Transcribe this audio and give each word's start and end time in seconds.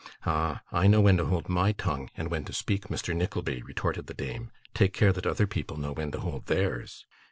'Ah, 0.25 0.63
I 0.71 0.87
know 0.87 0.99
when 0.99 1.17
to 1.17 1.25
hold 1.25 1.47
my 1.47 1.73
tongue, 1.73 2.09
and 2.17 2.31
when 2.31 2.43
to 2.45 2.53
speak, 2.53 2.85
Mr. 2.87 3.15
Nickleby,' 3.15 3.61
retorted 3.61 4.07
the 4.07 4.15
dame. 4.15 4.49
'Take 4.73 4.93
care 4.93 5.13
that 5.13 5.27
other 5.27 5.45
people 5.45 5.77
know 5.77 5.91
when 5.91 6.09
to 6.09 6.19
hold 6.21 6.47
theirs. 6.47 7.05